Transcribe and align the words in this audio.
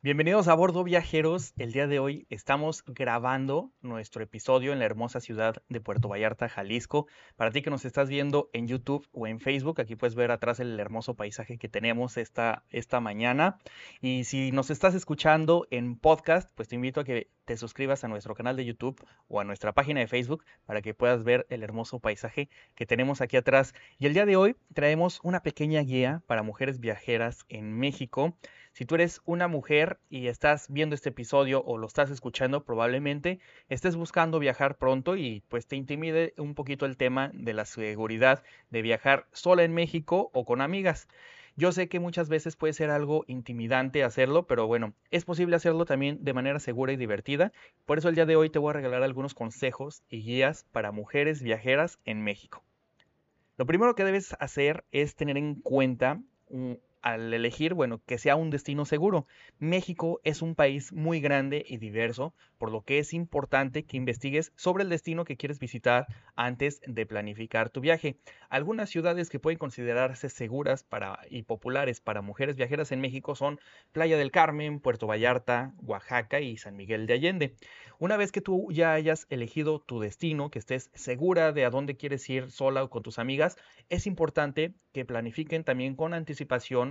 Bienvenidos 0.00 0.46
a 0.46 0.54
bordo 0.54 0.84
viajeros. 0.84 1.54
El 1.56 1.72
día 1.72 1.88
de 1.88 1.98
hoy 1.98 2.24
estamos 2.30 2.84
grabando 2.86 3.72
nuestro 3.80 4.22
episodio 4.22 4.72
en 4.72 4.78
la 4.78 4.84
hermosa 4.84 5.18
ciudad 5.18 5.56
de 5.68 5.80
Puerto 5.80 6.08
Vallarta, 6.08 6.48
Jalisco. 6.48 7.08
Para 7.34 7.50
ti 7.50 7.62
que 7.62 7.70
nos 7.70 7.84
estás 7.84 8.08
viendo 8.08 8.48
en 8.52 8.68
YouTube 8.68 9.08
o 9.10 9.26
en 9.26 9.40
Facebook, 9.40 9.80
aquí 9.80 9.96
puedes 9.96 10.14
ver 10.14 10.30
atrás 10.30 10.60
el 10.60 10.78
hermoso 10.78 11.14
paisaje 11.14 11.58
que 11.58 11.68
tenemos 11.68 12.16
esta, 12.16 12.62
esta 12.70 13.00
mañana. 13.00 13.58
Y 14.00 14.22
si 14.22 14.52
nos 14.52 14.70
estás 14.70 14.94
escuchando 14.94 15.66
en 15.72 15.98
podcast, 15.98 16.48
pues 16.54 16.68
te 16.68 16.76
invito 16.76 17.00
a 17.00 17.04
que 17.04 17.32
te 17.48 17.56
suscribas 17.56 18.04
a 18.04 18.08
nuestro 18.08 18.34
canal 18.34 18.56
de 18.56 18.66
YouTube 18.66 19.02
o 19.26 19.40
a 19.40 19.44
nuestra 19.44 19.72
página 19.72 20.00
de 20.00 20.06
Facebook 20.06 20.44
para 20.66 20.82
que 20.82 20.92
puedas 20.92 21.24
ver 21.24 21.46
el 21.48 21.62
hermoso 21.62 21.98
paisaje 21.98 22.50
que 22.74 22.84
tenemos 22.84 23.22
aquí 23.22 23.38
atrás. 23.38 23.72
Y 23.98 24.04
el 24.04 24.12
día 24.12 24.26
de 24.26 24.36
hoy 24.36 24.54
traemos 24.74 25.18
una 25.22 25.42
pequeña 25.42 25.80
guía 25.80 26.22
para 26.26 26.42
mujeres 26.42 26.78
viajeras 26.78 27.46
en 27.48 27.72
México. 27.72 28.36
Si 28.72 28.84
tú 28.84 28.96
eres 28.96 29.22
una 29.24 29.48
mujer 29.48 29.98
y 30.10 30.26
estás 30.26 30.66
viendo 30.68 30.94
este 30.94 31.08
episodio 31.08 31.64
o 31.64 31.78
lo 31.78 31.86
estás 31.86 32.10
escuchando, 32.10 32.64
probablemente 32.64 33.40
estés 33.70 33.96
buscando 33.96 34.38
viajar 34.38 34.76
pronto 34.76 35.16
y 35.16 35.42
pues 35.48 35.66
te 35.66 35.76
intimide 35.76 36.34
un 36.36 36.54
poquito 36.54 36.84
el 36.84 36.98
tema 36.98 37.30
de 37.32 37.54
la 37.54 37.64
seguridad 37.64 38.42
de 38.68 38.82
viajar 38.82 39.26
sola 39.32 39.64
en 39.64 39.72
México 39.72 40.30
o 40.34 40.44
con 40.44 40.60
amigas. 40.60 41.08
Yo 41.58 41.72
sé 41.72 41.88
que 41.88 41.98
muchas 41.98 42.28
veces 42.28 42.54
puede 42.54 42.72
ser 42.72 42.88
algo 42.88 43.24
intimidante 43.26 44.04
hacerlo, 44.04 44.46
pero 44.46 44.68
bueno, 44.68 44.94
es 45.10 45.24
posible 45.24 45.56
hacerlo 45.56 45.86
también 45.86 46.22
de 46.22 46.32
manera 46.32 46.60
segura 46.60 46.92
y 46.92 46.96
divertida. 46.96 47.50
Por 47.84 47.98
eso 47.98 48.08
el 48.08 48.14
día 48.14 48.26
de 48.26 48.36
hoy 48.36 48.48
te 48.48 48.60
voy 48.60 48.70
a 48.70 48.74
regalar 48.74 49.02
algunos 49.02 49.34
consejos 49.34 50.04
y 50.08 50.22
guías 50.22 50.66
para 50.70 50.92
mujeres 50.92 51.42
viajeras 51.42 51.98
en 52.04 52.22
México. 52.22 52.62
Lo 53.56 53.66
primero 53.66 53.96
que 53.96 54.04
debes 54.04 54.36
hacer 54.38 54.84
es 54.92 55.16
tener 55.16 55.36
en 55.36 55.56
cuenta 55.56 56.22
al 57.02 57.32
elegir, 57.32 57.74
bueno, 57.74 58.00
que 58.06 58.18
sea 58.18 58.36
un 58.36 58.50
destino 58.50 58.84
seguro. 58.84 59.26
México 59.58 60.20
es 60.24 60.42
un 60.42 60.54
país 60.54 60.92
muy 60.92 61.20
grande 61.20 61.64
y 61.66 61.78
diverso, 61.78 62.34
por 62.58 62.70
lo 62.70 62.82
que 62.82 62.98
es 62.98 63.14
importante 63.14 63.84
que 63.84 63.96
investigues 63.96 64.52
sobre 64.56 64.82
el 64.82 64.90
destino 64.90 65.24
que 65.24 65.36
quieres 65.36 65.58
visitar 65.58 66.06
antes 66.36 66.80
de 66.86 67.06
planificar 67.06 67.70
tu 67.70 67.80
viaje. 67.80 68.16
Algunas 68.48 68.90
ciudades 68.90 69.30
que 69.30 69.38
pueden 69.38 69.58
considerarse 69.58 70.28
seguras 70.28 70.82
para, 70.82 71.20
y 71.30 71.42
populares 71.42 72.00
para 72.00 72.22
mujeres 72.22 72.56
viajeras 72.56 72.92
en 72.92 73.00
México 73.00 73.34
son 73.34 73.60
Playa 73.92 74.16
del 74.16 74.30
Carmen, 74.30 74.80
Puerto 74.80 75.06
Vallarta, 75.06 75.74
Oaxaca 75.82 76.40
y 76.40 76.56
San 76.56 76.76
Miguel 76.76 77.06
de 77.06 77.14
Allende. 77.14 77.54
Una 78.00 78.16
vez 78.16 78.30
que 78.30 78.40
tú 78.40 78.68
ya 78.70 78.92
hayas 78.92 79.26
elegido 79.28 79.80
tu 79.80 79.98
destino, 79.98 80.50
que 80.50 80.60
estés 80.60 80.90
segura 80.94 81.52
de 81.52 81.64
a 81.64 81.70
dónde 81.70 81.96
quieres 81.96 82.28
ir 82.30 82.50
sola 82.50 82.84
o 82.84 82.90
con 82.90 83.02
tus 83.02 83.18
amigas, 83.18 83.56
es 83.88 84.06
importante 84.06 84.74
que 84.92 85.04
planifiquen 85.04 85.64
también 85.64 85.96
con 85.96 86.14
anticipación 86.14 86.87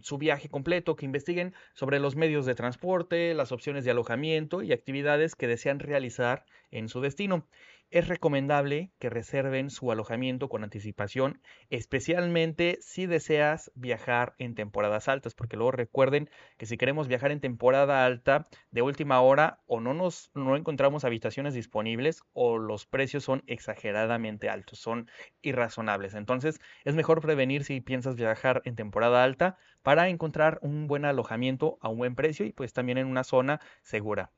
su 0.00 0.18
viaje 0.18 0.48
completo, 0.48 0.96
que 0.96 1.04
investiguen 1.04 1.54
sobre 1.74 2.00
los 2.00 2.16
medios 2.16 2.46
de 2.46 2.54
transporte, 2.54 3.34
las 3.34 3.52
opciones 3.52 3.84
de 3.84 3.90
alojamiento 3.90 4.62
y 4.62 4.72
actividades 4.72 5.34
que 5.34 5.46
desean 5.46 5.78
realizar 5.78 6.44
en 6.70 6.88
su 6.88 7.00
destino 7.00 7.46
es 7.92 8.08
recomendable 8.08 8.90
que 8.98 9.10
reserven 9.10 9.70
su 9.70 9.92
alojamiento 9.92 10.48
con 10.48 10.64
anticipación, 10.64 11.40
especialmente 11.68 12.78
si 12.80 13.06
deseas 13.06 13.70
viajar 13.74 14.34
en 14.38 14.54
temporadas 14.54 15.08
altas, 15.08 15.34
porque 15.34 15.56
luego 15.56 15.72
recuerden 15.72 16.30
que 16.56 16.66
si 16.66 16.78
queremos 16.78 17.06
viajar 17.06 17.30
en 17.30 17.40
temporada 17.40 18.04
alta 18.04 18.48
de 18.70 18.82
última 18.82 19.20
hora 19.20 19.60
o 19.66 19.80
no 19.80 19.92
nos 19.92 20.30
no 20.34 20.56
encontramos 20.56 21.04
habitaciones 21.04 21.52
disponibles 21.52 22.22
o 22.32 22.58
los 22.58 22.86
precios 22.86 23.24
son 23.24 23.42
exageradamente 23.46 24.48
altos, 24.48 24.78
son 24.78 25.10
irrazonables. 25.42 26.14
Entonces, 26.14 26.60
es 26.84 26.94
mejor 26.94 27.20
prevenir 27.20 27.64
si 27.64 27.80
piensas 27.82 28.16
viajar 28.16 28.62
en 28.64 28.74
temporada 28.74 29.22
alta 29.22 29.58
para 29.82 30.08
encontrar 30.08 30.58
un 30.62 30.86
buen 30.86 31.04
alojamiento 31.04 31.78
a 31.80 31.88
un 31.88 31.98
buen 31.98 32.14
precio 32.14 32.46
y 32.46 32.52
pues 32.52 32.72
también 32.72 32.98
en 32.98 33.06
una 33.06 33.24
zona 33.24 33.60
segura. 33.82 34.30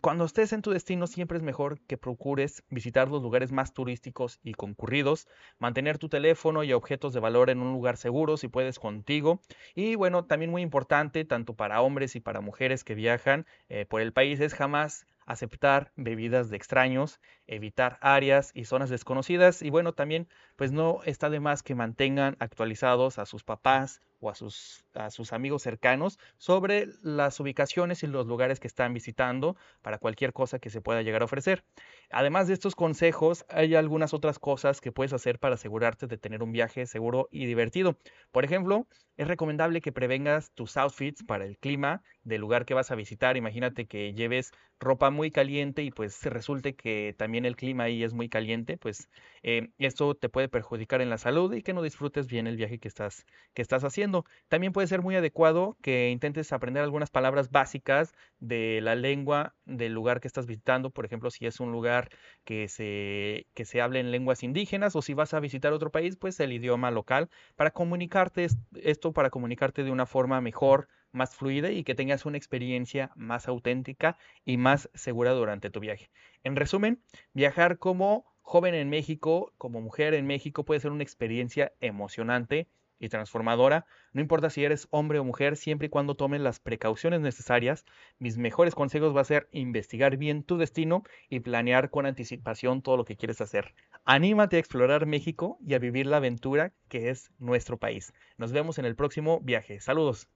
Cuando 0.00 0.24
estés 0.24 0.52
en 0.52 0.62
tu 0.62 0.70
destino 0.70 1.06
siempre 1.06 1.36
es 1.36 1.42
mejor 1.42 1.80
que 1.82 1.98
procures 1.98 2.64
visitar 2.70 3.08
los 3.08 3.22
lugares 3.22 3.52
más 3.52 3.74
turísticos 3.74 4.40
y 4.42 4.54
concurridos, 4.54 5.28
mantener 5.58 5.98
tu 5.98 6.08
teléfono 6.08 6.64
y 6.64 6.72
objetos 6.72 7.12
de 7.12 7.20
valor 7.20 7.50
en 7.50 7.60
un 7.60 7.72
lugar 7.72 7.96
seguro 7.96 8.36
si 8.36 8.48
puedes 8.48 8.78
contigo 8.78 9.40
y 9.74 9.94
bueno, 9.94 10.24
también 10.24 10.50
muy 10.50 10.62
importante 10.62 11.24
tanto 11.24 11.54
para 11.54 11.82
hombres 11.82 12.16
y 12.16 12.20
para 12.20 12.40
mujeres 12.40 12.84
que 12.84 12.94
viajan 12.94 13.46
eh, 13.68 13.86
por 13.86 14.00
el 14.00 14.12
país 14.12 14.40
es 14.40 14.54
jamás 14.54 15.06
aceptar 15.26 15.92
bebidas 15.96 16.50
de 16.50 16.56
extraños, 16.56 17.20
evitar 17.46 17.98
áreas 18.00 18.50
y 18.54 18.64
zonas 18.64 18.90
desconocidas 18.90 19.62
y 19.62 19.70
bueno, 19.70 19.92
también 19.92 20.28
pues 20.56 20.72
no 20.72 21.00
está 21.04 21.30
de 21.30 21.40
más 21.40 21.62
que 21.62 21.74
mantengan 21.74 22.36
actualizados 22.40 23.18
a 23.18 23.26
sus 23.26 23.44
papás 23.44 24.00
o 24.20 24.30
a 24.30 24.34
sus, 24.34 24.83
a 24.94 25.10
sus 25.10 25.32
amigos 25.32 25.62
cercanos 25.62 26.18
sobre 26.38 26.86
las 27.02 27.38
ubicaciones 27.40 28.02
y 28.02 28.06
los 28.06 28.26
lugares 28.26 28.60
que 28.60 28.66
están 28.68 28.94
visitando 28.94 29.56
para 29.82 29.98
cualquier 29.98 30.32
cosa 30.32 30.58
que 30.58 30.70
se 30.70 30.80
pueda 30.80 31.02
llegar 31.02 31.22
a 31.22 31.26
ofrecer. 31.26 31.64
Además 32.10 32.46
de 32.48 32.54
estos 32.54 32.74
consejos, 32.76 33.44
hay 33.48 33.74
algunas 33.74 34.14
otras 34.14 34.38
cosas 34.38 34.80
que 34.80 34.92
puedes 34.92 35.12
hacer 35.12 35.38
para 35.38 35.54
asegurarte 35.54 36.06
de 36.06 36.18
tener 36.18 36.42
un 36.42 36.52
viaje 36.52 36.86
seguro 36.86 37.28
y 37.30 37.46
divertido. 37.46 37.98
Por 38.32 38.44
ejemplo, 38.44 38.86
es 39.16 39.28
recomendable 39.28 39.80
que 39.80 39.92
prevengas 39.92 40.52
tus 40.52 40.76
outfits 40.76 41.22
para 41.24 41.44
el 41.44 41.58
clima 41.58 42.02
del 42.22 42.40
lugar 42.40 42.64
que 42.64 42.74
vas 42.74 42.90
a 42.90 42.94
visitar. 42.94 43.36
Imagínate 43.36 43.86
que 43.86 44.12
lleves 44.12 44.52
ropa 44.80 45.10
muy 45.10 45.30
caliente 45.30 45.82
y 45.82 45.90
pues 45.90 46.22
resulte 46.24 46.74
que 46.74 47.14
también 47.16 47.44
el 47.44 47.56
clima 47.56 47.84
ahí 47.84 48.02
es 48.04 48.12
muy 48.12 48.28
caliente, 48.28 48.76
pues 48.76 49.08
eh, 49.42 49.70
esto 49.78 50.14
te 50.14 50.28
puede 50.28 50.48
perjudicar 50.48 51.00
en 51.00 51.10
la 51.10 51.18
salud 51.18 51.52
y 51.54 51.62
que 51.62 51.72
no 51.74 51.82
disfrutes 51.82 52.26
bien 52.26 52.46
el 52.46 52.56
viaje 52.56 52.78
que 52.78 52.88
estás, 52.88 53.24
que 53.54 53.62
estás 53.62 53.84
haciendo. 53.84 54.24
También 54.48 54.72
puede 54.84 54.96
ser 54.96 55.02
muy 55.02 55.16
adecuado 55.16 55.78
que 55.80 56.10
intentes 56.10 56.52
aprender 56.52 56.82
algunas 56.82 57.08
palabras 57.08 57.50
básicas 57.50 58.12
de 58.38 58.80
la 58.82 58.94
lengua 58.94 59.54
del 59.64 59.94
lugar 59.94 60.20
que 60.20 60.28
estás 60.28 60.44
visitando, 60.44 60.90
por 60.90 61.06
ejemplo, 61.06 61.30
si 61.30 61.46
es 61.46 61.58
un 61.58 61.72
lugar 61.72 62.10
que 62.44 62.68
se, 62.68 63.46
que 63.54 63.64
se 63.64 63.80
hable 63.80 64.00
en 64.00 64.10
lenguas 64.10 64.42
indígenas 64.42 64.94
o 64.94 65.00
si 65.00 65.14
vas 65.14 65.32
a 65.32 65.40
visitar 65.40 65.72
otro 65.72 65.90
país, 65.90 66.16
pues 66.16 66.38
el 66.38 66.52
idioma 66.52 66.90
local 66.90 67.30
para 67.56 67.70
comunicarte 67.70 68.46
esto, 68.74 69.12
para 69.14 69.30
comunicarte 69.30 69.84
de 69.84 69.90
una 69.90 70.04
forma 70.04 70.42
mejor, 70.42 70.88
más 71.12 71.34
fluida 71.34 71.70
y 71.70 71.82
que 71.82 71.94
tengas 71.94 72.26
una 72.26 72.36
experiencia 72.36 73.10
más 73.16 73.48
auténtica 73.48 74.18
y 74.44 74.58
más 74.58 74.90
segura 74.92 75.30
durante 75.30 75.70
tu 75.70 75.80
viaje. 75.80 76.10
En 76.42 76.56
resumen, 76.56 77.00
viajar 77.32 77.78
como 77.78 78.26
joven 78.42 78.74
en 78.74 78.90
México, 78.90 79.54
como 79.56 79.80
mujer 79.80 80.12
en 80.12 80.26
México, 80.26 80.66
puede 80.66 80.80
ser 80.80 80.90
una 80.90 81.04
experiencia 81.04 81.72
emocionante 81.80 82.68
y 82.98 83.08
transformadora. 83.08 83.86
No 84.12 84.20
importa 84.20 84.50
si 84.50 84.64
eres 84.64 84.88
hombre 84.90 85.18
o 85.18 85.24
mujer, 85.24 85.56
siempre 85.56 85.86
y 85.86 85.90
cuando 85.90 86.14
tomes 86.14 86.40
las 86.40 86.60
precauciones 86.60 87.20
necesarias. 87.20 87.84
Mis 88.18 88.38
mejores 88.38 88.74
consejos 88.74 89.16
va 89.16 89.20
a 89.22 89.24
ser 89.24 89.48
investigar 89.52 90.16
bien 90.16 90.42
tu 90.42 90.56
destino 90.56 91.02
y 91.28 91.40
planear 91.40 91.90
con 91.90 92.06
anticipación 92.06 92.82
todo 92.82 92.96
lo 92.96 93.04
que 93.04 93.16
quieres 93.16 93.40
hacer. 93.40 93.74
Anímate 94.04 94.56
a 94.56 94.60
explorar 94.60 95.06
México 95.06 95.58
y 95.64 95.74
a 95.74 95.78
vivir 95.78 96.06
la 96.06 96.18
aventura 96.18 96.72
que 96.88 97.10
es 97.10 97.30
nuestro 97.38 97.78
país. 97.78 98.12
Nos 98.36 98.52
vemos 98.52 98.78
en 98.78 98.84
el 98.84 98.96
próximo 98.96 99.40
viaje. 99.40 99.80
Saludos. 99.80 100.28